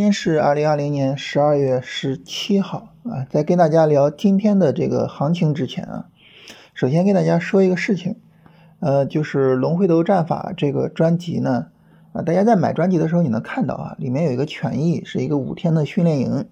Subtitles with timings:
[0.00, 6.06] 今天是二零二零年十二月十七号啊，在跟大家聊今天的这个行情之前啊，
[6.72, 8.16] 首先跟大家说一个事情，
[8.78, 11.66] 呃，就是龙回头战法这个专辑呢，
[12.14, 16.46] 啊，大家在买专辑的时候你能看到啊，里面有一个权益是一个五天的训练营，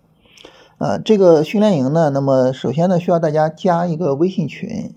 [0.77, 4.95] 啊，这个训练营呢，那么首先呢需要大家加一个微信群，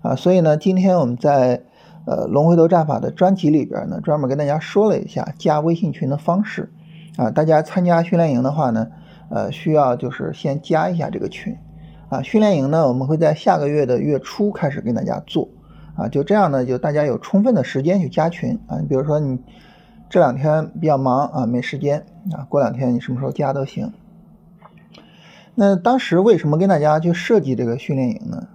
[0.00, 1.62] 啊，所以呢今天我们在
[2.04, 6.72] 呃龙回头战法的专辑里边呢，专门跟大家说了一下加微信群的方式。
[7.16, 8.88] 啊，大家参加训练营的话呢，
[9.28, 11.54] 呃，需要就是先加一下这个群，
[12.08, 15.48] 啊，训练营呢，我们会在下个月的月初开始跟大家做，
[15.94, 19.38] 啊，就这样呢，就大家有充分的时间去加群，啊，你比如说你
[20.08, 23.92] 这两天比较忙啊，没时间，啊，过两天你什么时候加都行。
[25.54, 28.48] 那当时为什么跟大家去设计这个训练营呢？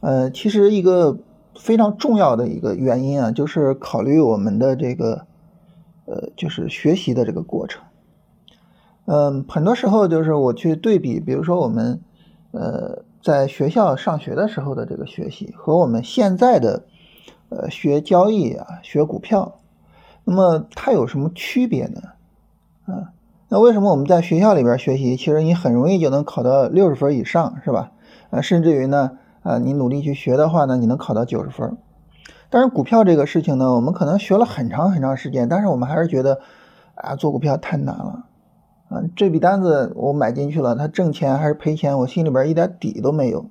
[0.00, 1.18] 呃，其实一个
[1.58, 5.26] 非常重要的一个原因啊，就是考虑我们的这个。
[6.08, 7.82] 呃，就是学习的这个过程，
[9.06, 12.00] 嗯，很多时候就是我去对比，比如说我们
[12.50, 16.84] 呃在学校上学的时候的这个学习和我们现在的
[17.48, 19.58] 呃学交易啊、学股票，
[20.24, 22.00] 那么它有什么区别呢？
[22.86, 23.12] 啊，
[23.48, 27.92] 那为什么我们在学校里边学习，其实你很容易就能考到六十分以上，是吧？
[28.30, 31.76] 啊，甚至于呢，啊，你努力去学的话呢，你能考到九十分。
[32.50, 36.40] 但是股票这个事情呢，我们可能学了很长很长时间，但是我们还是觉得，
[36.94, 38.25] 啊，做股票太难了，
[38.88, 43.46] 啊，这笔单子我买进去了，它挣钱还是赔钱，我心里边一点底都没有。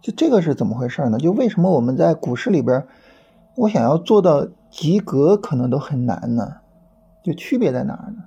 [0.00, 1.18] 就这个是怎么回事呢？
[1.18, 2.86] 就为什么我们在股市里边，
[3.54, 6.56] 我想要做到及格可能都很难呢？
[7.22, 8.24] 就区别在哪儿呢？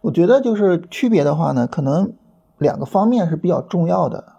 [0.00, 2.12] 我觉得就是区别的话呢，可能
[2.58, 4.34] 两个方面是比较重要的。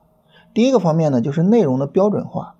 [0.53, 2.56] 第一个方面呢，就是内容的标准化。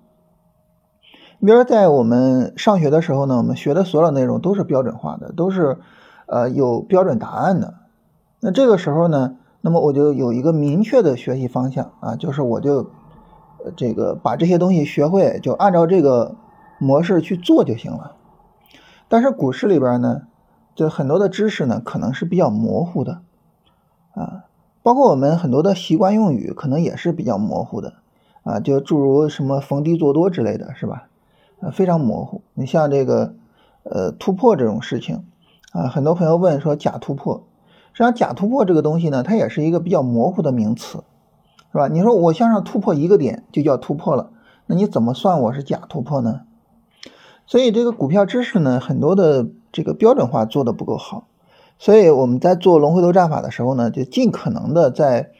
[1.40, 5.78] 比如，在我们上学的时候呢，我们学的所有内容都是标准化的，都是
[6.26, 7.74] 呃有标准答案的。
[8.40, 12.90] 那这个时候呢，那么我就有一个明确的学习方向啊，就是我就
[13.76, 16.36] 这个把这些东西学会，就按照这个
[16.78, 18.14] 模式去做就行了。
[19.08, 20.22] 但是股市里边呢，
[20.74, 23.22] 就很多的知识呢，可能是比较模糊的
[24.14, 24.44] 啊，
[24.82, 27.94] 包括我们很多的习惯用语，可能也是比较模糊的
[28.44, 31.08] 啊，就诸如什么逢低做多之类的是吧？
[31.60, 32.42] 啊，非常模糊。
[32.54, 33.34] 你像这个，
[33.84, 35.24] 呃，突破这种事情，
[35.72, 37.44] 啊，很多朋友问说假突破，
[37.96, 41.02] 实际上假突破这个东西呢，它也是一个比较模糊的名词，
[41.72, 41.88] 是吧？
[41.88, 44.28] 你说我向上突破一个点就叫突破了，
[44.66, 46.42] 那你怎么算我是假突破呢？
[47.46, 51.26] 所以这个股票知识呢，很多的这个标准化做的不够好，
[51.78, 55.30] 所以我们在做龙回头战法的时候呢，就尽可能的在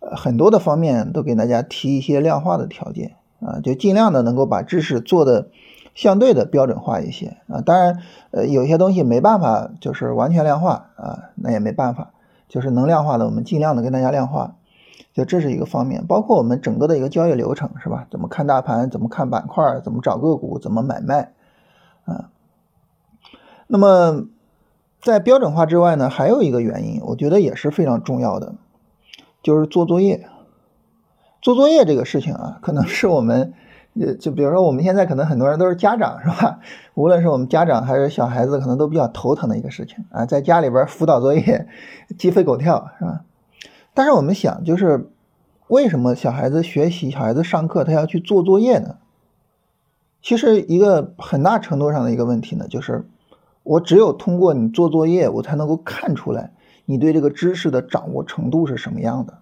[0.00, 3.16] 很多的方面都给大家提一些量化的条件。
[3.40, 5.48] 啊，就尽量的能够把知识做的
[5.94, 7.60] 相对的标准化一些啊。
[7.60, 12.10] 当然，呃，有些东西没办法就是完全量化啊，那也没办法，
[12.48, 14.54] 就是能量化的我们尽量的跟大家量化。
[15.14, 18.06] 就这是一个方面，包括我们整个的一个交易流程是吧？
[18.08, 18.88] 怎么看大盘？
[18.88, 19.80] 怎么看板块？
[19.80, 20.60] 怎么找个股？
[20.60, 21.32] 怎么买卖？
[22.04, 22.30] 啊。
[23.66, 24.26] 那么
[25.02, 28.54] 在标准化之外呢，还有一个原因，我觉得也是非常重要的，
[29.42, 30.28] 就是做作业。
[31.42, 33.54] 做作业这个事情啊，可能是我们，
[33.94, 36.60] 就，就比如说我们现在可能很多人都是家长，是吧？
[36.94, 41.68] 无论是我们家长还是小孩子，可能都比较头疼的一个事情啊，在家里边辅导作业，
[42.16, 43.24] 鸡飞狗跳，是吧？
[43.94, 45.10] 但是我们想，就是
[45.68, 48.96] 为什么小孩子学习、小孩子上课他要去做作业呢？
[50.22, 53.06] 其实一个很大程度上的一个问题呢，就是
[53.62, 56.52] 我只有通过你做作业，我才能够看出来
[56.84, 59.37] 你对这个知识的掌握程度是什么样的。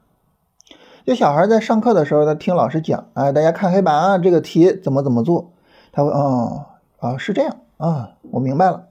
[1.06, 5.52] 就小孩在上课的时候，他听老师讲，哎，大家看黑板啊，这个题怎么怎么做，
[5.92, 6.66] 他会，哦，
[6.98, 8.88] 啊，是这样啊，我明白了。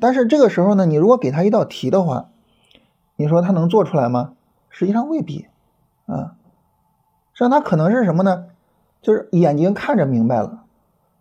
[0.00, 2.30] 但是这个时候呢，你如果给他一道题的话，
[3.14, 4.32] 你说他能做出来吗？
[4.70, 5.46] 实际上未必，
[6.06, 6.34] 啊，
[7.32, 8.46] 实际上他可能是什么呢？
[9.00, 10.64] 就是眼睛看着明白了，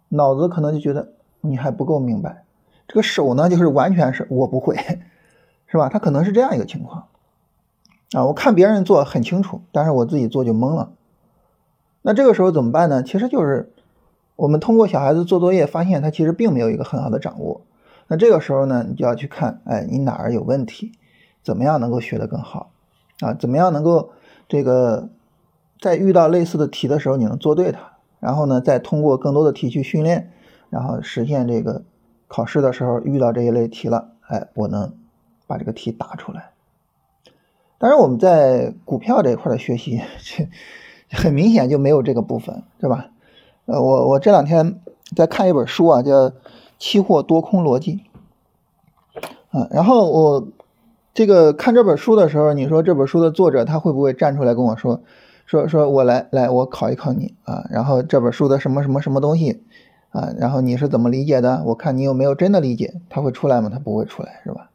[0.10, 1.10] 脑子可能就觉得
[1.42, 2.46] 你还不够明白，
[2.88, 4.75] 这个手呢，就是完全是我不会，
[5.68, 5.88] 是吧？
[5.88, 7.10] 他可能是这样一个情况。
[8.13, 10.92] 啊，我看别人做很清楚，但是我自己做就懵了。
[12.02, 13.04] 那这个时候怎么办呢？
[13.04, 13.72] 其实就是
[14.36, 17.62] 我们通过小孩子做作业，发现他其实并没有一个很好的掌握。
[18.08, 20.92] 那这个时候呢，你就要去看，哎，你哪儿有问题？
[21.42, 22.72] 怎么样能够学得更好？
[23.22, 24.12] 啊，怎么样能够
[24.50, 25.10] 这个
[25.80, 27.94] 在遇到类似的题的时候，你能做对它？
[28.19, 30.31] 然后呢，再通过更多的题去训练，
[30.69, 31.84] 然后实现这个
[32.28, 34.94] 考试的时候遇到这一类题了，哎，我能
[35.48, 36.50] 把这个题答出来。
[37.81, 40.00] 当然，我们在股票这一块的学习，
[41.10, 43.07] 很明显就没有这个部分，是吧？
[43.66, 44.80] 呃，我我这两天
[45.16, 46.30] 在看一本书啊，叫
[46.78, 48.01] 《期货多空逻辑》
[49.60, 49.68] 啊。
[49.72, 50.48] 然后我
[51.16, 55.01] 这个看这本书的时候，你说这本书的作者他会不会站出来跟我说，
[55.48, 57.66] 说说我来来我考一考你啊？
[57.72, 59.63] 然后这本书的什么什么什么东西
[60.12, 60.31] 啊？
[60.38, 61.63] 然后你是怎么理解的？
[61.66, 63.01] 我看你有没有真的理解？
[63.10, 63.69] 他会出来吗？
[63.74, 64.69] 他不会出来，是吧？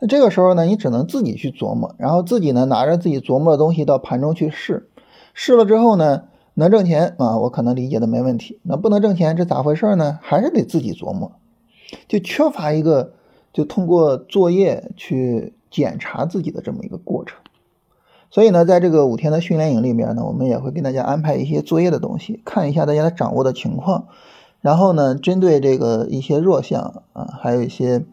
[0.00, 4.88] 那这个时候呢，你只能自己去琢磨，然后自己呢拿着自己琢磨的东西到盘中去试，
[5.34, 6.22] 试了之后呢，
[6.54, 8.58] 能挣钱啊，我可能理解的没问题。
[8.62, 10.18] 那不能挣钱，这咋回事呢？
[10.22, 11.32] 还是得自己琢磨，
[12.08, 13.12] 就缺乏一个
[13.52, 17.38] 就通过作业去检查自己的这么一个过程。
[18.30, 24.06] 所以呢，在这个五天的训练营里面呢，我们也会给大家安排一些作业的东西，看一下大家的掌握的情况，
[24.62, 28.06] 然后呢，针对这个一些弱项啊，还有一些。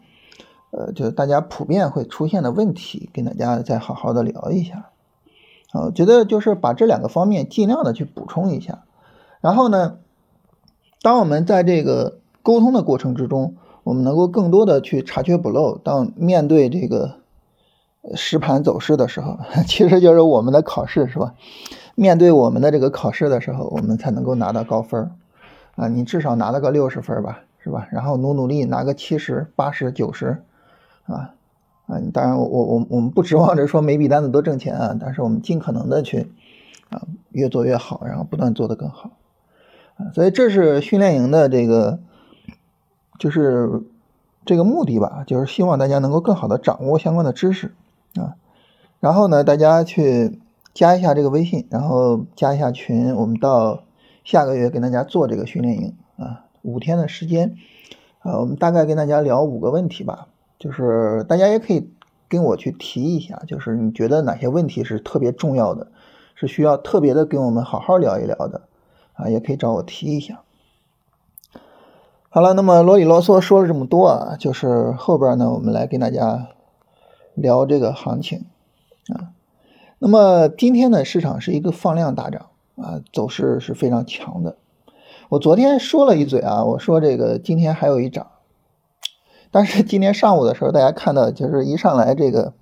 [0.70, 4.90] 呃，就是大家普遍会出现的问题，跟大家再好好的聊一下。
[5.72, 8.84] 啊，我觉得就是把这两个方面尽量的去补充一下。
[9.40, 9.98] 然后呢，
[11.02, 15.78] 当我们在这个沟通的过程之中，我们能够更多的去查缺补漏。
[15.78, 17.16] 当面对这个
[18.14, 21.34] 实盘走势的时候， 其实就是我们的考试，是吧？
[21.94, 25.10] 面对我们的这个考试的时候，我们才能够拿到高分
[25.76, 27.88] 啊，你至少拿了个六十分吧，是吧？
[27.90, 30.42] 然后努努力拿个七十八十九十。
[31.08, 31.34] 啊，
[31.86, 36.30] 啊，当然，我我我们不指望着说每笔单子都挣钱啊，但是我们尽可能的去
[36.90, 39.12] 啊，越做越好，然后不断做得更好。
[39.96, 41.98] 啊，所以这是训练营的这个
[43.18, 43.82] 就是
[44.44, 47.74] 这个目的吧，就是希望大家能够更好的掌握相关的知识
[48.14, 48.36] 啊，
[49.00, 50.38] 然后呢，大家去
[50.74, 53.82] 加一下这个微信，然后加一下群，我们到
[54.24, 57.56] 下个月给大家做这个训练营啊，五天的时间。
[58.20, 60.26] 啊，我们大概跟大家聊五个问题吧。
[60.58, 61.90] 就是大家也可以
[62.28, 65.86] 跟我去提一下，就是你觉得哪些问题是特别重要的，
[66.34, 68.62] 是需要特别的跟我们好好聊一聊的
[69.14, 70.40] 啊，也可以找我提一下。
[72.28, 76.48] 好了，那么啰里啰嗦说了这么多啊，就是后边呢，我们来跟大家
[77.34, 78.44] 聊这个行情
[79.08, 79.30] 啊。
[80.00, 84.56] 那么今天呢，市场是一个放量大涨啊，走势是非常强的。
[85.30, 88.26] 我昨天说了一嘴啊，我说这个今天还有一涨。
[89.50, 92.52] 但是今天上午的时候，大家看到就是一上来这个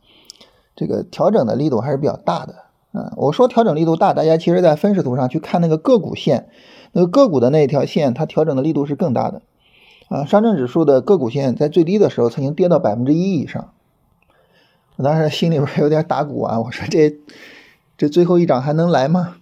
[0.75, 2.55] 这个调整的力度还是比较大的
[2.93, 3.13] 啊。
[3.17, 6.49] 我说调整力度大，大家其实在分时图上去看那个个股线，
[6.93, 9.43] 那个个股的那一条线，它调整的力度是更大的
[10.09, 10.25] 啊。
[10.25, 13.73] 上证指数的个股线在最低的时候曾经跌到百分之一以上，
[14.97, 17.17] 我当时心里边有点打鼓啊，我说这
[17.97, 19.37] 这最后一涨还能来吗？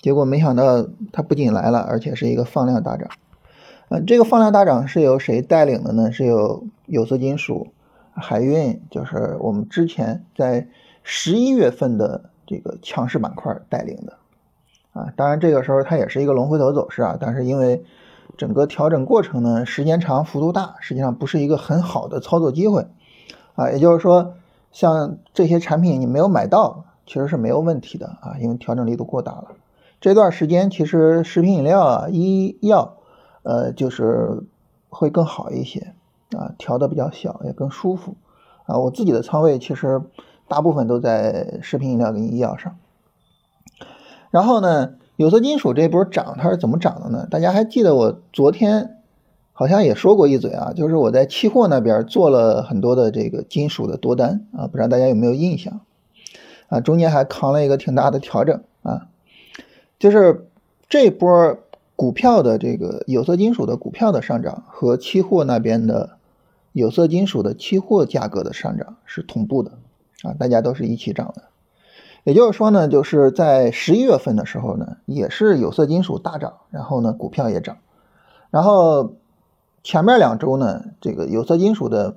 [0.00, 3.08] 结果没想到它不仅来了，而且是一个放量大涨。
[3.90, 6.12] 嗯，这个放量大涨是由谁带领的呢？
[6.12, 7.68] 是由有色金属、
[8.12, 10.68] 海运，就是我们之前在
[11.02, 14.12] 十一月份的这个强势板块带领的。
[14.92, 17.82] 啊，当然这个时候它也是一个龙回头走势啊，但是因为
[18.36, 22.86] 整个调整过程呢时间长、幅度大，实际上不是一个很好的操作机会。
[23.54, 24.34] 啊，也就是说，
[24.70, 29.46] 像这些产品你没有买到，其实是没有问题的啊，因为调整力度过大了。
[29.98, 32.96] 这段时间其实食品饮料啊、医药。
[33.42, 34.42] 呃，就是
[34.88, 35.94] 会更好一些
[36.36, 38.16] 啊，调的比较小，也更舒服
[38.66, 38.78] 啊。
[38.78, 40.02] 我自己的仓位其实
[40.48, 42.76] 大部分都在食品饮料跟医药上。
[44.30, 47.26] 然后呢，有色金属这波涨，它是怎么涨的呢？
[47.30, 48.96] 大家还记得我昨天
[49.52, 55.80] 好像也说过一嘴啊，就是我在期货那边做了很多的这个金属的多单啊，不知道大家有没有印象
[56.68, 56.80] 啊？
[56.80, 59.06] 中间还扛了一个挺大的调整啊，
[59.98, 60.48] 就是
[60.88, 61.56] 这波。
[61.98, 66.10] 股票的这个有色金属的股票的上涨和期货那边的
[66.70, 69.72] 有色金属的期货价格的上涨是同步的
[70.22, 71.42] 啊，大家都是一起涨的。
[72.22, 77.78] 也就是说呢，就是在十一月份的时候呢，也是有色金属大涨，然后呢股票也涨，
[78.50, 79.14] 然后
[79.82, 82.14] 前面两周呢，这个有色金属的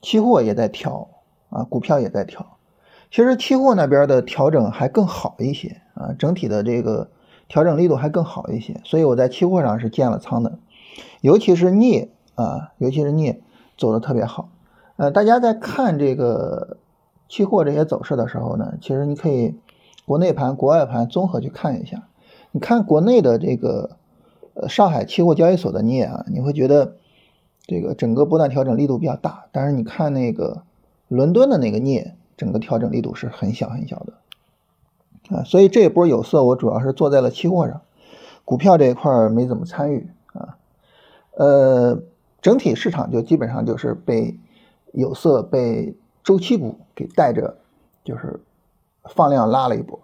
[0.00, 1.08] 期货也在调
[1.48, 2.58] 啊，股票也在调。
[3.10, 7.10] 其实期货那边的调整还更好一些啊，整体的这个。
[7.50, 10.60] 调整力度还更好一些，所以我在期货上是建了仓的，
[11.20, 13.42] 尤其是镍啊，尤其是镍
[13.76, 14.50] 走的特别好。
[14.96, 16.76] 呃，大家在看这个
[17.28, 19.56] 期货这些走势的时候呢，其实你可以
[20.06, 22.06] 国内盘、国外盘综合去看一下。
[22.52, 23.96] 你看国内的这个
[24.54, 26.94] 呃上海期货交易所的镍啊，你会觉得
[27.66, 30.62] 这个整个波段调整力度比较大，但是你看那个
[31.08, 34.12] 伦敦的那个镍，整个调整力度是很小很小的。
[35.30, 37.80] 啊，所以这一波有色我主要是做在了期货上，
[38.44, 40.56] 股票这一块没怎么参与啊。
[41.36, 42.00] 呃，
[42.42, 44.38] 整体市场就基本上就是被
[44.92, 47.56] 有色、被周期股给带着，
[48.04, 48.40] 就是
[49.04, 50.00] 放量拉了一波。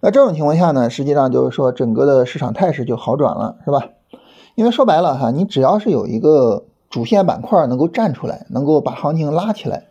[0.00, 3.90] 那这种情况下呢，实际上就是说整个的市场态势就好转了，是吧？
[4.54, 9.88] 因为说白了哈，你只要是有一个主线板块能够站出来，能够把行情拉起来，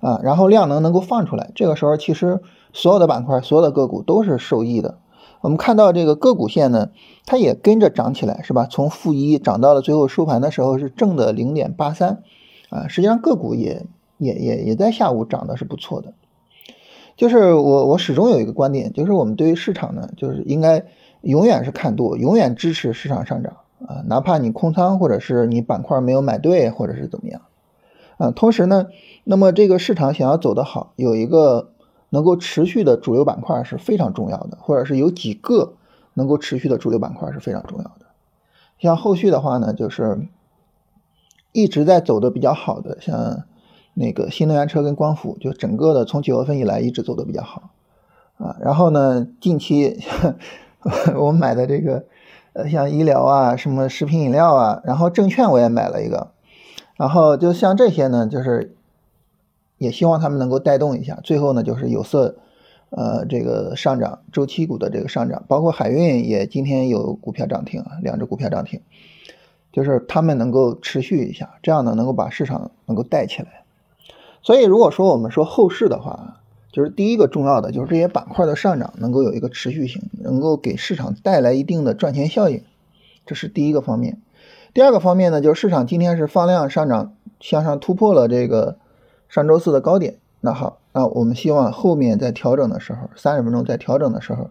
[0.00, 2.42] 啊，然后量能能够放出来，这个时候其实
[2.76, 4.98] 所有的板块、所有的个股都是受益的。
[5.40, 6.90] 我们看到这个个股线呢，
[7.24, 8.66] 它也跟着涨起来，是吧？
[8.70, 12.22] 从负一涨到了最后收盘的时候是正的零点八三，
[12.68, 13.86] 啊，实际上个股也
[14.18, 16.12] 也也也在下午涨的是不错的。
[17.16, 20.84] 就是我我始终有一个观点，就是我们对于市场呢，就是应该
[21.22, 23.56] 永远是看多，永远支持市场上涨
[23.86, 27.40] 啊，哪怕你空仓或者是你板块没有买对，或者是怎么样
[28.18, 28.32] 啊。
[28.32, 28.88] 同时呢，
[29.24, 31.70] 那么这个市场想要走得好，有一个
[32.10, 35.74] 能够持续的主流板块是非常重要的，或者是有几个
[36.14, 38.06] 能够持续的主流板块是非常重要的。
[38.78, 40.26] 像后续的话呢，就是
[41.52, 43.44] 一直在走的比较好的，像。
[43.98, 47.70] 那个新能源车跟光伏，就整个的从九月份以来一直走的比较好，
[48.36, 49.98] 啊，然后呢，近期
[51.16, 52.04] 我买的这个，
[52.52, 56.32] 呃，像医疗啊，什么食品饮料啊，然后证券我也买了一个，
[56.98, 58.75] 然后就像这些呢，就是
[59.78, 62.36] 也希望他们能够带动一下，最后呢就是有色，
[62.90, 68.80] 呃，这个上涨，周期股的这个上涨，包括海运也今天有股票涨停啊，两只股票涨停，
[69.72, 73.64] 就是他们能够持续一下，这样呢能够把市场能够带起来。
[74.42, 76.40] 所以，如果说我们说后市的话，
[76.70, 82.62] 就是第一个重要的就是这些板块的上涨能够有一个持续性，能够给市场带来一定的赚钱效应，
[83.26, 84.20] 这是第一个方面。
[84.72, 88.78] 第二个方面呢，就是市场今天是放量上涨，向上突破了这个
[89.28, 90.18] 上周四的高点。
[90.40, 94.50] 那好，那我们希望后面在调整的时候，三十分钟在调整的时候，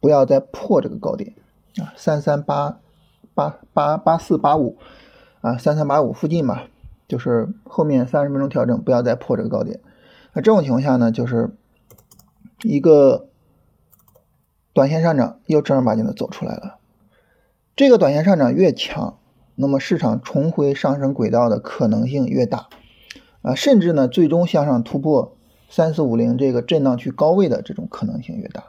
[0.00, 1.34] 不要再破这个高点
[1.76, 2.78] 啊，三三八
[3.34, 4.78] 八八八四八五
[5.40, 6.68] 啊，三三八五附近吧。
[7.08, 9.80] 就是后面三十分钟调整，不要再破这个高点。
[10.34, 11.56] 那这种情况下呢，就是
[12.62, 13.28] 一个
[14.74, 16.76] 短线上涨又正儿八经的走出来了。
[17.74, 19.18] 这个短线上涨越强，
[19.54, 22.68] 那么市场重回上升轨道的可能性越大
[23.42, 25.36] 啊，甚至呢，最终向上突破
[25.68, 28.64] 三四五零这个震荡区高位的这种可能性越大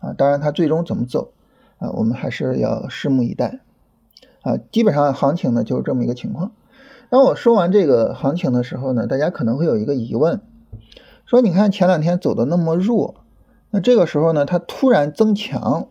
[0.00, 0.12] 啊。
[0.12, 1.32] 当然，它最终怎么走
[1.78, 3.60] 啊，我们还是要拭目以待
[4.42, 4.56] 啊。
[4.70, 6.52] 基本上行情呢就是这么一个情况。
[7.10, 10.40] 当我说完这个行情的时候呢，大家可能会有一个疑问，
[11.26, 13.16] 说你看前两天走的那么弱，
[13.70, 15.88] 那这个时候呢，它突然增强，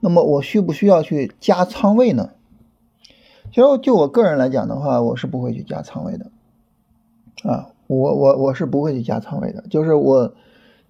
[0.00, 2.30] 那么我需不需要去加仓位呢？
[3.52, 6.26] 其实就我个人来讲的话，我是不会去加仓位的，
[7.44, 10.34] 啊，我我我是不会去加仓位的，就是我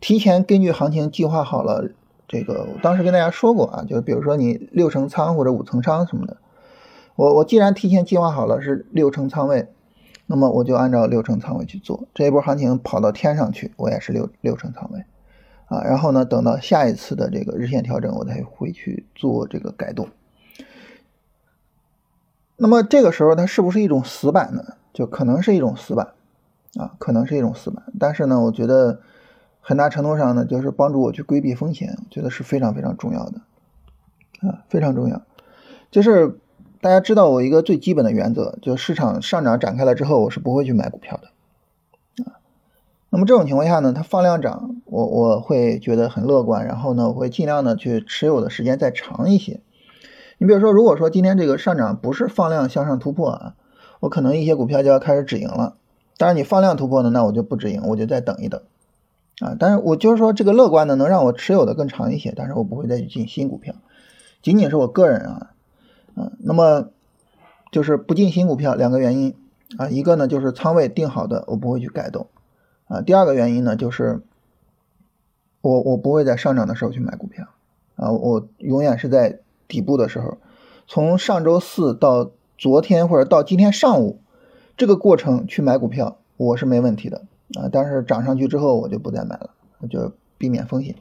[0.01, 1.91] 提前根据行情计划好了，
[2.29, 6.37] 这个我当时跟大家说过啊，就是比如说你六成仓或者五成仓什么的。
[7.17, 9.69] 我我既然提前计划好了是六成仓位，
[10.27, 12.09] 那么我就按照六成仓位去做。
[12.15, 15.05] 这一波行情跑到天上去，我也是六六成仓位，
[15.67, 20.09] 啊，然后呢，等到下一次的这个日线调整，我才会去做这个改动。
[22.57, 24.75] 那么这个时候它是不是一种死板呢？
[24.93, 26.15] 就可能是一种死板，
[26.79, 27.85] 啊，可能是一种死板。
[27.99, 29.01] 但是呢，我觉得
[29.61, 33.41] 很大程度上呢，就是帮助我去规避风险，我觉得是非常非常重要的，
[34.49, 35.23] 啊，非常重要，
[35.91, 36.39] 就是。
[36.81, 42.37] 大家知道我一个最基本的原则，就是市场上涨展开了之后，我是不会去买股票的，啊，
[43.09, 49.63] 那么这种情况下呢，它放量涨，我我会觉得很乐观，然后呢，我会尽量的去持有的时间再长一些。
[50.37, 53.55] 你比如说，如果说今天这个上涨不是放量向上突破啊，
[54.01, 55.77] 我可能一些股票就要开始止盈了。
[56.17, 58.61] 当然，你放量突破呢，那我就不止盈，我就再等一等，
[59.41, 63.75] 啊，但是我就是说这个乐观呢，能让我持有的更长一些，但是我不会再去进新股票，
[64.43, 65.51] 仅仅是我个人啊。
[66.17, 66.91] 嗯，那么
[67.73, 69.35] 就是不进新股票，两个原因
[69.77, 72.29] 啊，一个呢就是仓位定好的，我不会去改动
[72.87, 73.01] 啊。
[73.01, 74.23] 第二个原因呢就是
[75.61, 77.49] 我我不会在上涨的时候去买股票
[77.97, 80.39] 啊，我永远是在底部的时候，
[80.87, 84.21] 从上周四到昨天或者到今天上午
[84.77, 87.23] 这个过程去买股票，我是没问题的
[87.55, 87.69] 啊。
[87.71, 89.51] 但是涨上去之后我就不再买了，
[89.81, 90.97] 我就避免风险。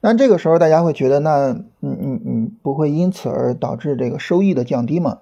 [0.00, 5.20] 那这个时候大家会觉得，那嗯嗯嗯，不会因此而导致这个收益的降低吗？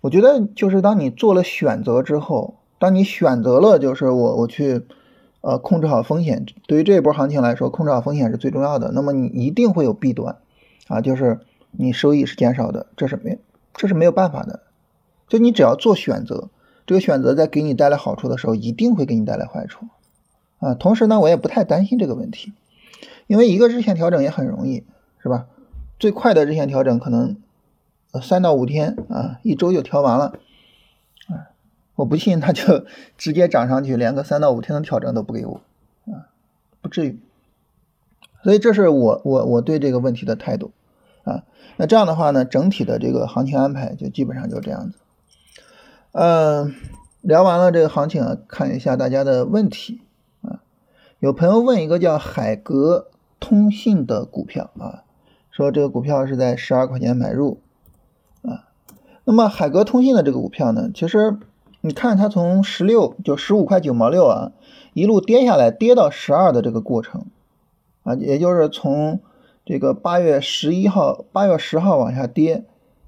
[0.00, 4.86] 我觉得就是当你做了选择之后，当你选择了就是我我去
[5.42, 8.90] 呃控制好风险，对于这一波行情来说，控制好风险是最重要的。
[8.92, 10.36] 那么你一定会有弊端
[10.88, 13.38] 啊，就是你收益是减少的，这是没
[13.74, 14.60] 这是没有办法的。
[15.28, 16.48] 就你只要做选择，
[16.90, 19.86] 这个选择在给你带来好处的时候，一定会给你带来坏处
[20.58, 20.74] 啊。
[20.74, 22.52] 同时呢，我也不太担心这个问题。
[23.28, 24.82] 因为一个日线调整也很容易，
[25.22, 25.46] 是吧？
[26.00, 27.36] 最快的日线调整可能
[28.20, 30.32] 三到五天啊，一周就调完了。
[31.28, 31.54] 啊，
[31.94, 32.84] 我不信他就
[33.16, 35.60] 直接涨上去，连个三到五天的调整都不给我
[36.06, 36.26] 啊，
[36.82, 37.20] 不至于。
[38.42, 40.72] 所以这是我我我对这个问题的态度
[41.22, 41.44] 啊。
[41.76, 44.98] 那这样的话呢，整体的这个行情安排就基本上就这样子。
[46.12, 46.74] 嗯，
[47.20, 50.00] 聊完了这个行情啊，看一下大家的问题
[50.42, 50.60] 啊。
[51.20, 53.06] 有朋友问一个叫海格
[53.38, 55.04] 通信的股票啊，
[55.52, 57.60] 说这个股票是在十二块钱买入
[58.42, 58.66] 啊。
[59.22, 61.38] 那么海格通信的这个股票呢，其实
[61.80, 64.50] 你看它从十六就十五块九毛六啊，
[64.92, 67.26] 一路跌下来，跌到十二的这个过程
[68.02, 69.20] 啊，也就是从
[69.64, 72.64] 这个八月十一号、八月十号往下跌，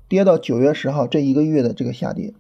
[0.07, 2.33] 跌到九月十号这一个月的这个下跌。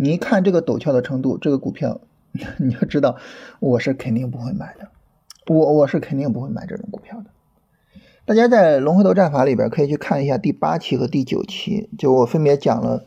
[0.00, 2.00] 你一看这个陡峭的程度，这个股票，
[2.58, 3.16] 你要知道，
[3.58, 4.90] 我是肯定不会买的，
[5.52, 7.24] 我我是肯定不会买这种股票的。
[8.24, 13.06] 大家在龙回头战法里边可以去看一下第八期和第九期，就我分别讲了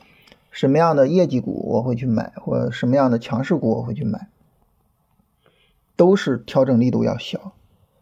[0.52, 4.28] 什么样的业绩股我会去买，或者什么样的强势股我会去买，
[5.96, 7.54] 都是调整力度要小，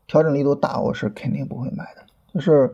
[0.07, 2.07] 调整力度大我是肯定不会买的。
[2.33, 2.73] 就是，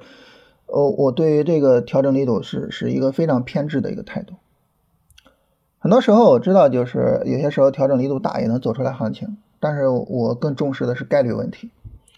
[0.67, 4.35] 呃，我对于这个调整力度是是一个非常偏执的一个态度。
[5.85, 11.69] 很多时候我知道，就是有些时候调整力度大也能走出来行情，但是我更重视的是概率问题。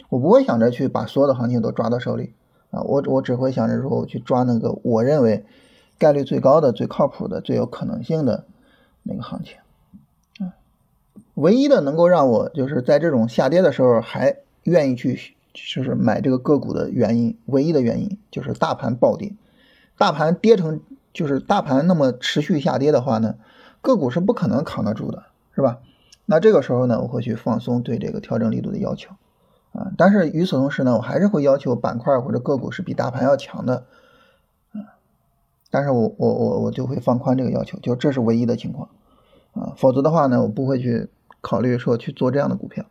[0.07, 2.31] 我不会想着去把所有的行情都抓到手里
[2.71, 5.43] 啊，我我只会想着说我去抓那个我认为
[5.97, 8.45] 概率最高的、最靠谱的、最有可能性的
[9.03, 9.57] 那个行情
[10.39, 10.55] 啊。
[11.33, 19.33] 唯一的能够让我就是在这种下跌的时候还愿意去就是买这个个股的原因，唯一的原因就是大盘暴跌，
[19.97, 20.79] 大盘跌成
[21.11, 23.35] 就是大盘那么持续下跌的话呢。
[23.81, 25.23] 个股是不可能扛得住的，
[25.55, 25.79] 是吧？
[26.29, 29.11] 那这个时候呢，我会去放松对这个调整力度的要求，
[29.71, 33.85] 啊，但是与此同时呢，我还是会要求板块或者个股是比大盘要强的，
[34.73, 34.99] 啊，
[35.71, 38.89] 但是我我我我就会放宽这个要求，就这是唯一的情况，
[39.53, 41.07] 啊，否则的话呢，我不会去
[41.39, 42.83] 考虑说去做这样的股票。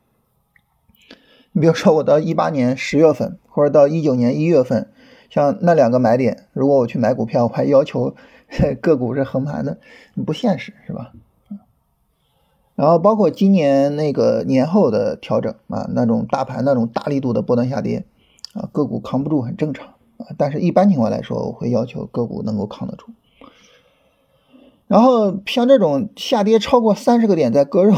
[1.52, 4.90] 你比如说，我到一八年十月份或者到一九年一月份，
[5.28, 8.14] 像那两个买点，如果我去买股票，我还要求。
[8.80, 9.78] 个股是横盘的，
[10.24, 11.12] 不现实是吧？
[12.74, 18.04] 然后包括今年那个年后的调整啊，那种大盘那种大力度的波段下跌
[18.52, 20.26] 啊，个股扛不住很正常啊。
[20.37, 23.06] 但是一般情况来说，我会要求个股能够扛得住。
[24.87, 27.94] 然后像这种下跌超过三十个点再割肉，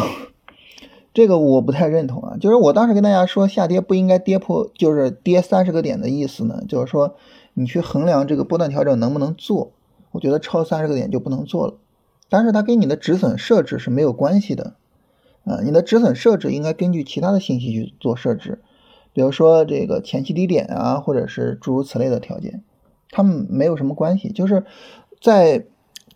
[1.13, 2.37] 这个我不太认同啊。
[2.41, 7.17] 就是我当时跟大家说，下跌不应该跌破，就是跌三十个点的意思呢，就是说
[7.55, 9.73] 你去衡量这个波段调整能不能做。
[10.11, 11.75] 我觉得超三十个点就不能做了，
[12.29, 14.75] 但是它跟你的止损设置是没有关系的，
[15.45, 18.61] 啊，你的止损设置应该根据其他的信息去做设置，
[19.13, 22.63] 比如说这个前期低点啊，或者是诸如此类的条件，
[23.11, 24.65] 它们没有什么关系，就是
[25.21, 25.67] 在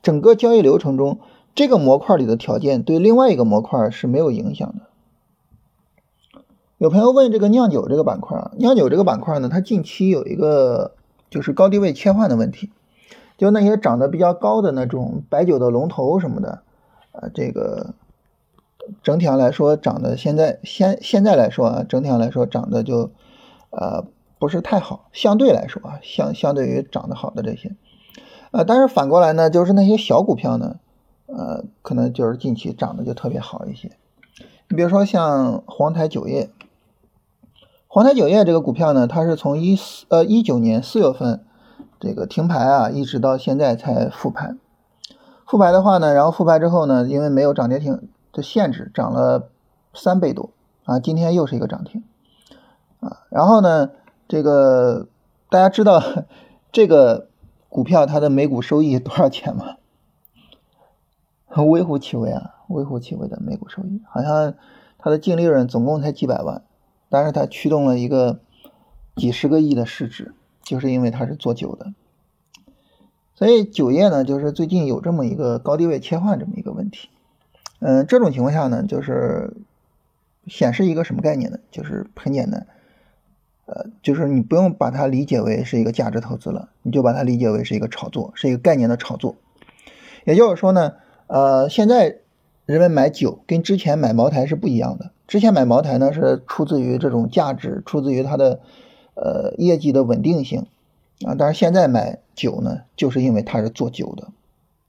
[0.02, 1.20] 整个交易流程中，
[1.54, 4.86] 这个模块里的条件对另外一个模块是没有影响的。
[6.78, 10.96] 有朋友问这个酿酒这个板块啊，酿酒这个板块呢，它近期有一个
[11.30, 12.70] 就是高低位切换的问题。
[13.42, 16.62] 就那些长得比较高的那种白酒的龙头什么的，
[17.10, 17.92] 呃，这个
[19.02, 23.10] 整体上来说涨得现在现现在来说啊，整体上来说涨得就
[23.70, 24.04] 呃
[24.38, 27.74] 不是太好，相对来说啊，相相对于涨得好的这些，
[28.52, 30.76] 呃，但是反过来呢，就是那些小股票呢，
[31.26, 33.90] 呃，可能就是近期涨得就特别好一些。
[34.68, 36.48] 你比如说像黄台酒业，
[37.88, 41.44] 黄台酒业这个股票呢，它是从一四呃一九年四月份。
[42.02, 44.56] 这个停牌啊，一直到现在才复牌。
[45.46, 49.48] 复牌的话呢，然后复牌之后呢，因为没有涨跌停的限制，涨了
[49.94, 50.50] 三倍多
[50.84, 50.98] 啊。
[50.98, 52.02] 今天又是一个涨停
[52.98, 53.18] 啊。
[53.30, 53.90] 然后呢，
[54.26, 55.06] 这个
[55.48, 56.02] 大家知道
[56.72, 57.28] 这个
[57.68, 59.76] 股票它的每股收益多少钱吗？
[61.70, 64.54] 微乎其微啊，微乎其微的每股收益，好像
[64.98, 66.64] 它的净利润总共才几百万，
[67.08, 68.40] 但是它驱动了一个
[69.14, 70.34] 几十个亿的市值。
[70.62, 71.92] 就是因为它是做酒的，
[73.34, 77.08] 所以酒业呢，就是最近有这么一个高低位切换这么一个问题。
[77.80, 79.56] 嗯，这种情况下呢，就是
[80.46, 81.58] 显示一个什么概念呢？
[81.72, 82.66] 就是很简单，
[83.66, 89.34] 呃，就是你不用把它理解为是一个价值投资了，你就把它理解为是一个炒作，是一个概念的炒作。
[90.24, 90.94] 也就是说呢，
[91.26, 92.18] 呃，现在
[92.66, 95.10] 人们买酒跟之前买茅台是不一样的。
[95.26, 98.60] 之前买茅台呢是出自于这种价值，出自于它的。
[99.14, 100.66] 呃，业绩的稳定性
[101.24, 104.28] 啊，但是现在买酒呢，就是因为它是做酒的，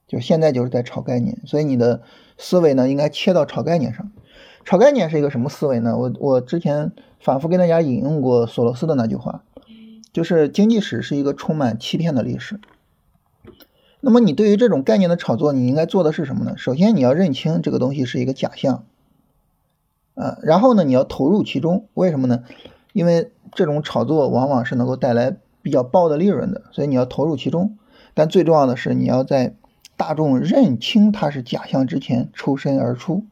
[0.08, 2.02] 就现在就是在炒概念，所以你的
[2.38, 4.12] 思维呢应该切到炒概念上。
[4.66, 5.98] 炒概念是一个什么思维呢？
[5.98, 9.44] 我我之前反复跟大家引用过索罗斯的那句话，
[10.14, 12.62] 就是经济史是一个充满欺骗的历史。
[14.00, 16.56] 那么你对于这种概念的炒作，你应该做的是什么呢？
[16.58, 18.86] 首先你要认清这个东西是一个假象，
[20.16, 22.44] 啊，然后呢你要投入其中，为什么呢？
[22.94, 27.78] 因为这种炒作往往是能够带来比较爆的利润的，所以你要投入其中。
[28.14, 29.56] 但最重要的是，你要在
[29.98, 33.26] 大众认清它是假象之前抽身而出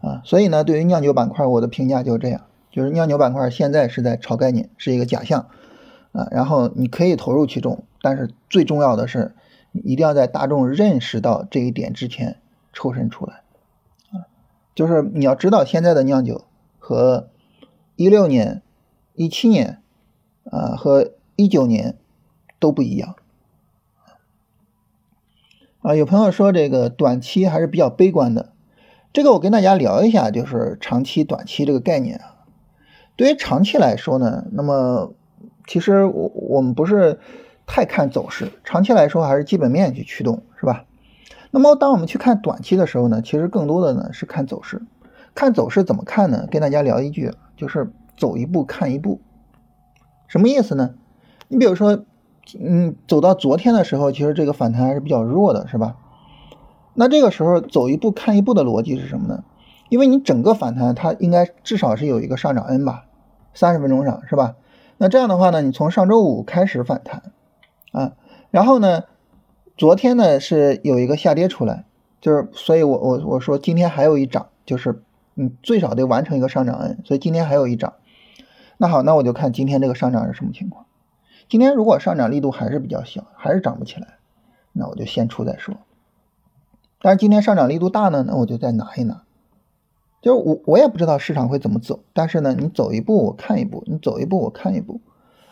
[0.00, 0.22] 啊。
[0.24, 5.48] 所以呢，对于酿酒板块，我的评价就是这样，就是酿酒板块现在是在炒概念，是一个假象
[6.12, 6.28] 啊。
[6.30, 9.34] 然后你可以投入其中，但是最重要的是，
[9.72, 12.36] 一定要在大众认识到这一点之前
[12.72, 13.42] 抽身出来
[14.12, 14.30] 啊。
[14.76, 16.44] 就是你要知道，现在的酿酒
[16.78, 17.30] 和
[17.96, 18.62] 一六年、
[19.14, 19.80] 一七年
[20.50, 21.96] 啊和一九年
[22.58, 23.16] 都不一样。
[25.82, 28.52] 啊，有朋友说这个短期还是比较悲观的，
[29.12, 32.46] 这个我跟大家聊一下，就是长期、短期这个概念啊。
[33.16, 35.14] 对于长期来说呢，那么
[35.66, 37.20] 其实我我们不是
[37.66, 40.86] 太看走势，长期来说还是基本面去驱动，是吧？
[41.50, 44.82] 那么当我们去看短期的时候呢，其实更多的呢是看走势。
[45.34, 46.48] 看走势怎么看呢？
[46.50, 49.20] 跟大家聊一句，就是走一步看一步。
[50.26, 50.94] 什么意思呢？
[51.48, 52.04] 你比如说。
[52.60, 55.96] 嗯，走到昨天的时候，其实这个反弹还是比较弱的，是吧？
[56.92, 59.44] 那这个时候走一步看一步的逻辑是什么呢？
[59.88, 63.06] 因为你整个反弹它应该至少是有一个上涨 N 吧，
[63.54, 64.56] 三十分钟上是吧？
[64.98, 67.32] 那这样的话呢，你从上周五开始反弹
[67.92, 68.12] 啊，
[68.50, 69.04] 然后呢，
[69.78, 71.86] 昨天呢是有一个下跌出来，
[72.20, 77.94] 就是所以我我我说今天还有一涨，就是你最少得完成一个上涨 N，所以今天还有一涨。
[78.84, 80.84] 那好，那我就看今天这个上涨是什么情况。
[81.48, 84.18] 今天如果上涨力度还是比较小，还是涨不起来，
[84.74, 85.74] 那我就先出再说。
[87.00, 89.22] 但是今天上涨力度大呢，那我就再拿一拿。
[90.20, 95.00] 就是我我也不知道市场会怎么走，但是呢，你走一步我看一步，你走一步我看一步，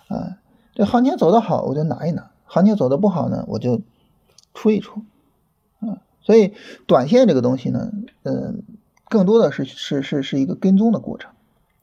[0.08, 0.36] 啊，
[0.74, 3.80] 这行情走得好我就拿一拿，行情走得不好呢我就
[4.52, 5.00] 出一出，
[5.80, 6.52] 啊，所以
[6.86, 7.92] 短线这个东西呢，
[8.24, 8.62] 嗯，
[9.08, 11.32] 更多的是是是是一个跟踪的过程，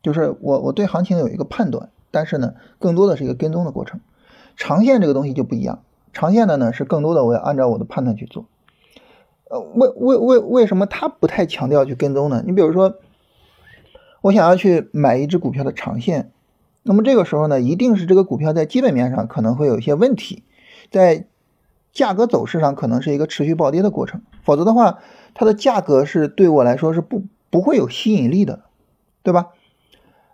[0.01, 1.89] 就是我我对行情有一个判断。
[2.11, 3.99] 但是呢，更多的是一个跟踪的过程。
[4.57, 8.45] 长线这个东西就不一样，长线的呢是更多的我要按照我的判断去做。
[9.47, 12.43] 呃，为为为为什么他不太强调去跟踪呢？
[12.45, 12.95] 你比如说，
[14.21, 16.31] 我想要去买一只股票的长线，
[16.81, 20.43] 那么这个时候呢，一定是这个股票在基本面上可能会有一些问题，
[20.89, 21.27] 在
[21.93, 24.97] 价格走势上可能是一个持续暴跌的过程，否则的话，
[25.35, 28.63] 它的价格是对我来说是不不会有吸引力的，
[29.21, 29.49] 对吧？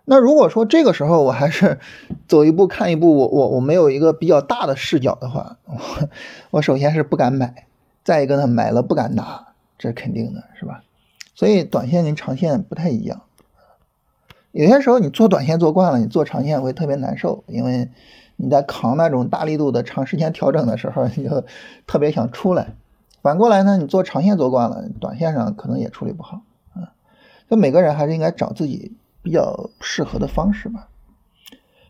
[0.08, 1.80] 那如果说这个时候我还是
[2.28, 6.08] 走一步看一步，我我我没有一个比较大的视角的话，我
[6.50, 7.66] 我首先是不敢买，
[8.04, 10.84] 再一个呢买了不敢拿，这肯定的，是吧？
[11.34, 13.22] 所以短线跟长线不太一样，
[14.52, 17.90] 有些时候你做短线做惯了，你做长线会特别难受，因为
[18.36, 21.44] 你在扛那种大力度的长时间调整的时候，你就
[21.86, 22.74] 特别想出来。
[23.22, 26.42] 反过来呢，你做长线做惯了，短线上可能也处理不好
[26.74, 26.94] 啊。
[27.50, 28.96] 就每个人还是应该找自己。
[29.26, 30.88] 比较适合的方式吧。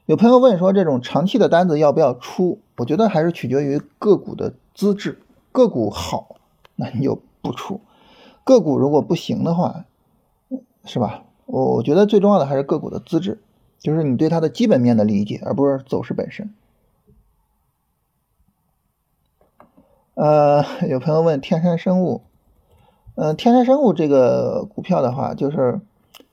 [0.06, 2.60] 有朋友问说，这种长期的单子要不要出？
[2.78, 5.20] 我觉得还是取决于个股的资质。
[5.52, 6.36] 个股好，
[6.76, 7.82] 那你就不出；
[8.42, 9.84] 个股如果不行的话，
[10.86, 11.24] 是吧？
[11.44, 13.42] 我我觉得最重要的还是个股的资质，
[13.78, 16.54] 就是你对它的基本面的理解，而不是走势本身。
[20.14, 22.22] 呃，有朋友问天山生物，
[23.16, 25.82] 嗯，天山生物这个股票的话，就是。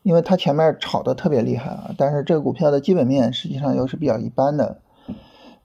[0.04, 4.80] 因为它前面炒的特别厉害啊，但是这个股票的基本面实际上又是比较一般的，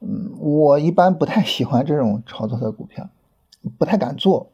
[0.01, 3.11] 嗯，我一般不太喜欢这种炒作的股票，
[3.77, 4.51] 不太敢做。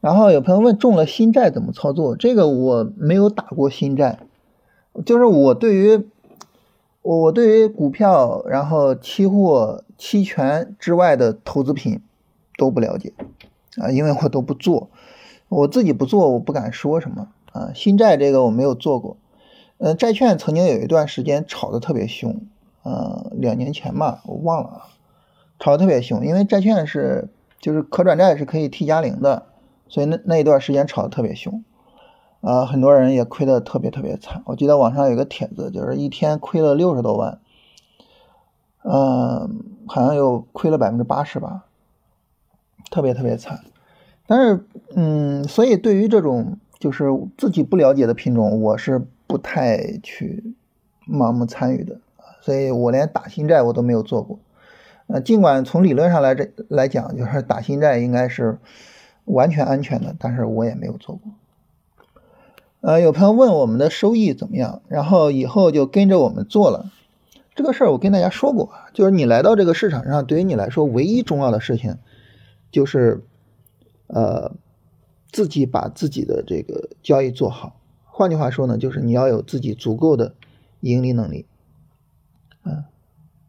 [0.00, 2.16] 然后有朋友问中了新债怎么操作？
[2.16, 4.18] 这个我没有打过新债，
[5.06, 6.08] 就是我对于
[7.02, 12.00] 我对于股票、然后期货、期权之外的投资品
[12.56, 13.12] 都不了解
[13.76, 14.88] 啊，因为我都不做，
[15.48, 17.28] 我自己不做，我不敢说什么。
[17.54, 19.16] 啊，新债这个我没有做过，
[19.78, 22.40] 呃，债券曾经有一段时间炒的特别凶，
[22.82, 24.88] 呃，两年前吧，我忘了啊，
[25.60, 27.28] 炒的特别凶，因为债券是
[27.60, 29.46] 就是可转债是可以 T 加零的，
[29.86, 31.62] 所以那那一段时间炒的特别凶，
[32.40, 37.38] 啊，很多人也亏的特别特别惨，我记得网上有个帖子，就是一天亏了六十多万，
[38.82, 41.66] 嗯，好像有亏了百分之八十吧，
[42.90, 43.60] 特别特别惨，
[44.26, 46.58] 但是嗯，所以对于这种。
[46.84, 47.06] 就是
[47.38, 50.54] 自己不了解的品种，我是不太去
[51.08, 51.98] 盲目参与的
[52.42, 54.38] 所以我连打新债我都没有做过。
[55.06, 58.58] 呃，尽管从理论上来这来讲，就是打新债应该是
[59.24, 61.32] 完全安全的，但是我也没有做过。
[62.82, 66.92] 呃，有朋友问我们的收益怎么样，然后以后就跟着我们做了。
[67.54, 71.96] 这个事儿我跟大家说过，就是你来到这个市场上，对于你来说唯一重要的事情
[72.70, 73.22] 就是，
[74.08, 74.52] 呃。
[75.34, 80.34] 自己把自己的这个交易做好，换句话说呢，就是你要有自己足够的
[80.78, 81.44] 盈利能力。
[82.62, 82.84] 嗯，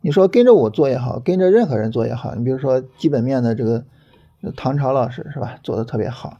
[0.01, 3.85] 你说跟着我做也好，跟着任何人做也好，你比如说基本面的这个
[4.55, 6.39] 唐朝老师是吧，做的特别好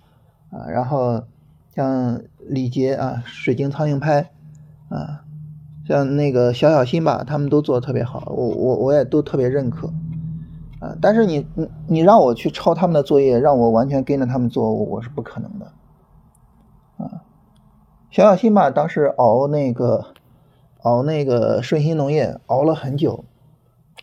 [0.49, 0.65] 啊。
[0.67, 1.25] 然后
[1.75, 4.31] 像李杰啊，水晶苍蝇拍
[4.89, 5.25] 啊，
[5.87, 9.93] 像那个小小新吧，他们都做的特别好，我我我也都特别认可
[10.79, 10.95] 啊。
[11.01, 15.71] 但是你你你让我去抄他们的作业，让我完全跟着他们做，我是不可能的
[16.97, 17.23] 啊。
[18.11, 20.13] 小小新吧，当时熬那个
[20.81, 23.25] 熬那个顺鑫农业，熬了很久，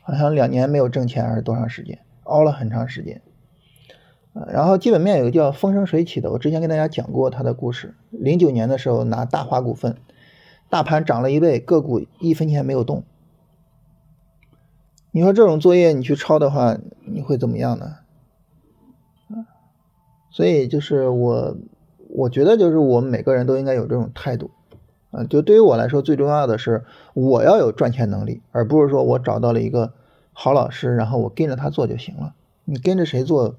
[0.02, 3.22] 好像两年没有挣钱还是多长时间，熬了很长时间。
[4.48, 7.94] 然后基本面有个叫风生水起的，我之前跟大家讲过他的故事。
[8.10, 9.98] 零九年的时候拿大华股份，
[10.70, 13.04] 大盘涨了一倍，个股一分钱没有动。
[15.12, 17.96] 你说这种作业你去抄的话，你会怎么样呢？
[20.30, 21.56] 所以就是我，
[22.08, 24.50] 我觉得就是我们每个人都应该有这种态度，
[25.10, 29.92] 啊，就对于我来说最重要的是我要有赚钱能力，而不是说我找到了一个
[30.32, 32.34] 好老师，然后我跟着他做就行了。
[32.64, 33.56] 你跟着谁做？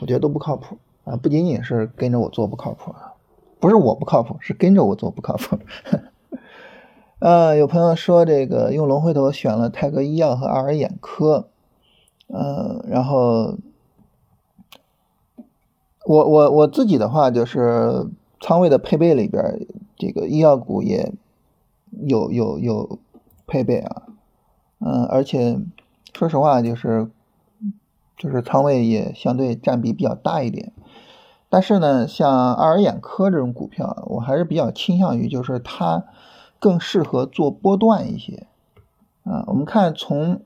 [0.00, 1.16] 我觉得都不靠谱啊！
[1.16, 3.12] 不仅仅是跟着我做不靠谱啊，
[3.58, 5.58] 不是我不靠谱，是跟着我做不靠谱。
[7.20, 11.48] 呃，有朋友说这个用龙回头选了泰格医药和爱尔眼科，
[12.26, 13.56] 呃，然后
[16.06, 18.08] 我我我自己的话就是
[18.40, 21.12] 仓位的配备里边，这个医药股也
[21.92, 22.98] 有有有
[23.46, 24.02] 配备啊，
[24.80, 25.60] 嗯，而且
[26.12, 27.10] 说实话就是。
[28.18, 30.74] 就是仓位也相对占比比较大一点，
[31.48, 36.04] 但是呢，像爱尔眼科这种股票，我还是比较倾向于，就是它
[36.60, 38.46] 更适合做波段一些。
[39.24, 40.40] 啊，我们看从，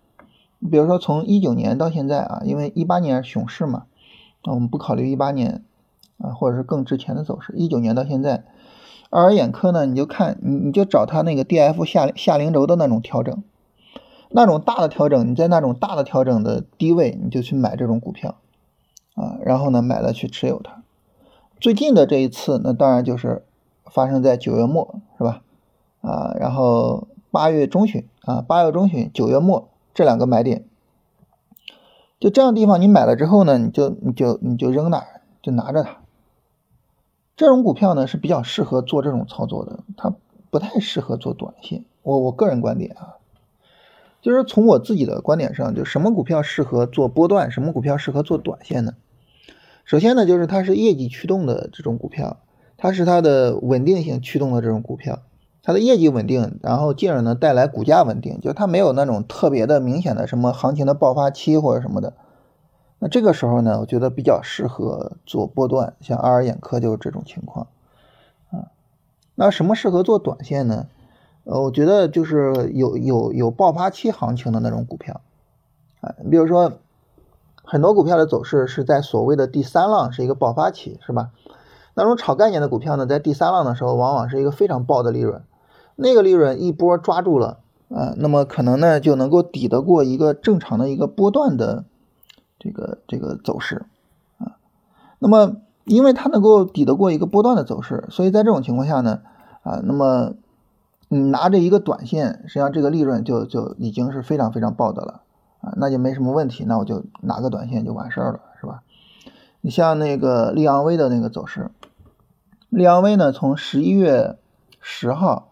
[0.70, 3.84] 比如说从一九年到现在啊，因为一八年熊市嘛，
[4.42, 5.62] 那我们不考虑一八年
[6.18, 8.44] 啊，或者是更之前的走势，一九年到现在，
[9.10, 13.42] 爱尔眼科呢，你就看你你就找它那个 D F 下下零轴的那种调整。
[14.36, 18.34] 那种大的调整，你在那种大的调整的低位，你就去买这种股票，
[19.14, 20.82] 啊，然后呢买了去持有它。
[21.60, 23.44] 最近的这一次，那当然就是
[23.84, 25.42] 发生在九月末，是吧？
[26.04, 30.64] 啊，然后八月中旬啊，八月中旬、九月末这两个买点，
[32.20, 35.98] 就这样地方你买了之后呢，你就你就你就扔那儿，就拿着它。
[37.36, 40.14] 这种股票呢是比较适合做这种操作的，它
[40.50, 41.84] 不太适合做短线。
[42.02, 43.16] 我我个人观点啊。
[44.22, 48.94] 就是从我自己的观点上，就什么股票适合做波段，什么股票适合做短线呢？
[49.84, 52.38] 首先呢，就是它是业绩驱动的这种股票，
[52.78, 55.20] 它是它的稳定性驱动的这种股票，
[55.64, 62.12] 它的业绩稳定，然后进而呢带来股价稳定，就它没有那种特别的明显的什么行情的爆发期或者什么的。
[62.98, 67.68] 那这个时候呢，我觉得比较适合做波段，像爱尔眼科就是这种情况
[68.50, 68.68] 啊。
[69.34, 70.86] 那什么适合做短线呢？
[71.44, 75.22] 呃，我觉得就是有有有爆发期行情的那种股票，
[76.00, 76.72] 啊，你比如说
[77.64, 81.30] 很多股票的走势是在所谓的第三浪是一个爆发期，是吧？
[81.94, 85.42] 那种炒概念的股票呢，在第三浪的时候往往是一个非常爆的利润，
[85.96, 91.84] 那个利润一波抓住了，啊，那么可能呢就能够抵得过一个正常的一个波段的
[92.58, 93.86] 这个这个走势，
[94.38, 94.56] 啊，
[95.18, 99.20] 那么因为它能够抵得过一个波段的走势，所以在这种情况下呢，
[99.62, 100.34] 啊，那么。
[101.08, 105.20] 你拿着一个短线，实际上这个利润就就已经是非常非常爆的了
[105.60, 108.82] 啊，那就没什么问题，那我就拿个短线就完事儿了，是吧？
[109.60, 111.70] 你像那个利昂威的那个走势，
[112.70, 114.38] 利昂威呢，从十一月
[114.80, 115.50] 十号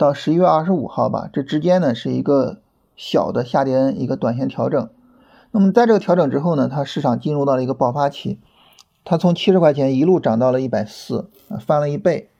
[0.00, 2.62] 到十一月二十五号吧，这之间呢是一个
[2.96, 4.88] 小的下跌一个短线调整，
[5.50, 8.38] 那么在这个调整之后呢，它市场进入到了一个爆发期，
[9.04, 11.28] 它从七十块钱一路涨到了一百四，
[11.60, 12.30] 翻了一倍，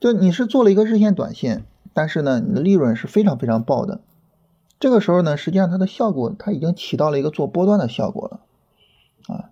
[0.00, 1.66] 就你是做了一个日线短线。
[1.92, 4.00] 但是呢，你的利润是非常非常爆的。
[4.80, 8.40] 这个时候呢，实际上它的效果，它已经起到了一个做波段的效果了
[9.34, 9.50] 啊。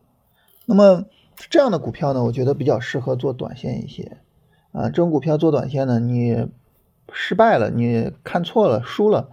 [0.64, 1.04] 那么
[1.50, 4.16] 这样的股票呢，我觉得比较适合做短线一些
[4.72, 4.84] 啊。
[4.84, 6.48] 这种股票做短线呢，你
[7.12, 9.28] 失败了，你看错了，输了，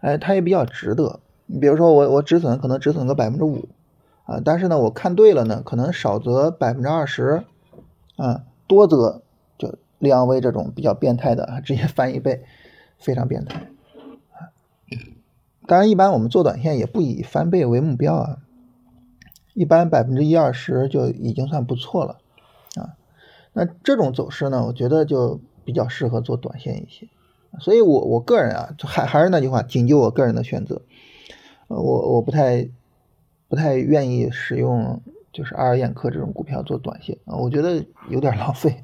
[0.00, 1.20] 哎，它也比较值得。
[1.46, 3.68] 你比如说我我止损可能止损个百分之五
[4.24, 7.44] 啊，但是呢，我看对了呢，可能少则百分之二十
[8.16, 9.22] 啊，多则。
[10.00, 12.44] 利昂威这种比较变态的，直接翻一倍，
[12.98, 13.66] 非常变态！
[15.66, 18.38] 当然，一般我们做短线也不以翻倍为目标啊，
[19.54, 22.18] 一般百分之一二十就已经算不错了
[22.76, 22.94] 啊。
[23.52, 27.06] 那这种走势呢，我觉得就比较适合做短线一些。
[27.60, 30.80] 所以我我个人啊，还还是那句话，仅就我个人的选择，
[31.66, 32.66] 呃，我我不太
[33.48, 38.82] 不太愿意使用就是爱尔眼科这种股票做短线啊，我觉得有点浪费。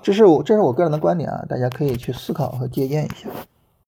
[0.00, 3.28] 这是我这是我个人的观点啊，大家可以去思考和借鉴一下。